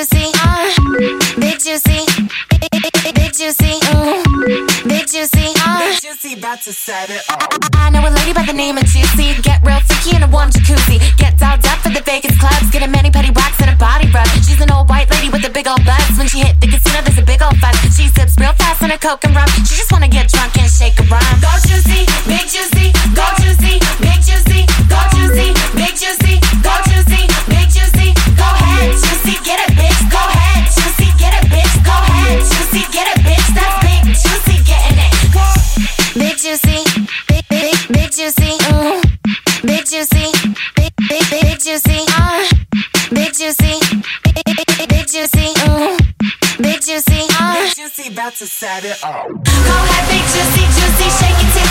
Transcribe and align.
you 0.00 0.06
juicy, 0.06 0.32
Uh, 0.40 0.64
juicy, 1.60 1.60
you 1.60 1.60
juicy, 1.60 3.12
Did 3.12 3.32
juicy. 3.36 3.52
see? 5.12 5.54
juicy. 6.00 6.34
Uh. 6.34 6.38
About 6.38 6.62
to 6.62 6.72
set 6.72 7.10
it 7.10 7.20
off. 7.28 7.48
I 7.74 7.90
know 7.90 8.00
a 8.00 8.08
lady 8.08 8.32
by 8.32 8.44
the 8.44 8.52
name 8.54 8.78
of 8.78 8.84
Juicy. 8.86 9.34
Get 9.42 9.60
real 9.62 9.80
freaky 9.80 10.16
in 10.16 10.22
a 10.22 10.28
warm 10.28 10.48
jacuzzi. 10.50 10.96
Get 11.18 11.36
dolled 11.36 11.66
up 11.66 11.78
for 11.84 11.90
the 11.90 12.00
Vegas 12.00 12.38
clubs. 12.38 12.70
Get 12.70 12.82
a 12.82 12.88
mani 12.88 13.10
petty 13.10 13.30
wax 13.30 13.60
and 13.60 13.68
a 13.70 13.76
body 13.76 14.08
rub. 14.08 14.26
She's 14.46 14.60
an 14.60 14.70
old 14.72 14.88
white 14.88 15.10
lady 15.10 15.28
with 15.28 15.44
a 15.44 15.50
big 15.50 15.68
old 15.68 15.84
buzz. 15.84 16.16
When 16.16 16.28
she 16.28 16.38
hit 16.40 16.58
the 16.60 16.68
casino, 16.68 17.02
there's 17.02 17.18
a 17.18 17.22
big 17.22 17.42
old 17.42 17.56
fuss. 17.58 17.76
She 17.96 18.08
sips 18.08 18.34
real 18.40 18.54
fast 18.54 18.82
on 18.82 18.88
her 18.90 18.98
coke 18.98 19.24
and 19.24 19.34
rum. 19.36 19.48
She 19.68 19.76
just 19.76 19.92
wanna 19.92 20.08
get 20.08 20.30
drunk 20.32 20.56
and 20.56 20.70
shake 20.70 20.98
a 21.00 21.04
rhyme. 21.12 21.40
Go 21.44 21.50
Juicy, 21.68 22.06
big 22.26 22.46
Juicy, 22.48 22.92
go 23.12 23.26
Juicy. 23.42 23.59
Big 39.62 39.86
juicy, 39.86 40.32
big 40.76 40.92
big 41.08 41.24
big 41.30 41.58
juicy, 41.60 42.04
uh. 42.16 42.48
big 43.10 43.32
juicy, 43.34 43.80
big 44.24 44.44
big 44.44 44.88
big 44.88 45.06
juicy, 45.08 45.52
mm. 45.54 46.62
big 46.62 46.80
juicy, 46.80 47.26
uh. 47.38 47.70
Juicy 47.74 48.12
about 48.12 48.34
to 48.34 48.46
set 48.46 48.84
it 48.84 49.02
off. 49.04 49.26
Go 49.26 49.32
ahead, 49.32 50.04
big 50.08 50.24
juicy, 50.32 50.64
juicy, 50.76 51.08
shake 51.18 51.40
it, 51.40 51.69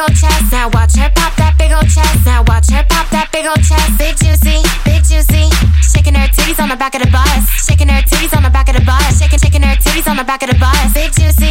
old 0.00 0.16
chest. 0.16 0.50
Now 0.50 0.68
watch 0.72 0.96
her 0.96 1.10
pop 1.14 1.36
that 1.36 1.54
big 1.58 1.72
old 1.72 1.88
chest. 1.88 2.24
Now 2.24 2.42
watch 2.48 2.70
her 2.72 2.84
pop 2.88 3.08
that 3.12 3.28
big 3.30 3.44
old 3.44 3.60
chest. 3.60 3.98
Big 4.00 4.16
juicy, 4.16 4.64
big 4.84 5.04
juicy. 5.04 5.52
Shaking 5.84 6.16
her 6.16 6.28
titties 6.32 6.58
on 6.58 6.68
the 6.68 6.76
back 6.76 6.94
of 6.94 7.02
the 7.02 7.10
bus. 7.12 7.44
Shaking 7.68 7.88
her 7.88 8.02
titties 8.02 8.34
on 8.36 8.42
the 8.42 8.50
back 8.50 8.68
of 8.68 8.76
the 8.76 8.84
bus. 8.84 9.20
Shaking, 9.20 9.38
shaking 9.38 9.62
her 9.62 9.76
titties 9.76 10.08
on 10.08 10.16
the 10.16 10.24
back 10.24 10.42
of 10.42 10.48
the 10.48 10.56
bus. 10.56 10.94
Big 10.94 11.12
juicy, 11.12 11.20
big 11.20 11.36
juicy. 11.36 11.49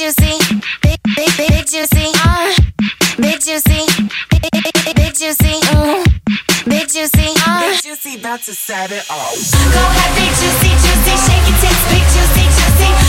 Juicy, 0.00 0.38
big 0.80 0.98
big 1.14 1.28
big 1.36 1.66
juicy, 1.66 2.10
uh. 2.24 2.54
big 3.20 3.38
juicy, 3.38 3.84
big 4.30 4.50
big 4.50 4.96
big 4.96 5.14
juicy, 5.14 5.60
mm. 5.60 6.04
big 6.64 6.88
juicy, 6.88 7.34
uh. 7.46 7.76
Juicy 7.82 8.16
about 8.18 8.40
to 8.44 8.54
set 8.54 8.90
it 8.92 9.04
off. 9.10 9.36
Go 9.52 9.82
ahead, 9.92 10.16
big 10.16 10.32
juicy, 10.40 10.70
juicy, 10.80 11.14
shake 11.28 11.44
it, 11.44 11.56
tits, 11.60 11.84
big 11.92 12.04
juicy, 12.16 12.44
juicy. 12.48 12.99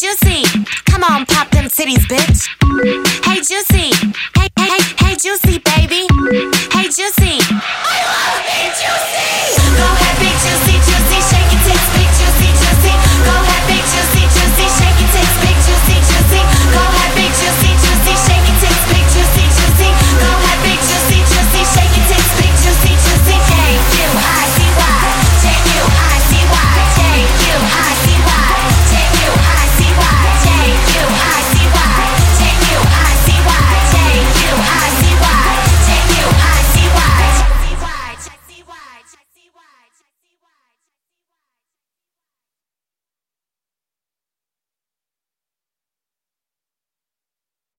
Juicy, 0.00 0.44
come 0.86 1.04
on 1.04 1.26
pop 1.26 1.50
them 1.50 1.66
titties, 1.66 2.06
bitch. 2.08 3.09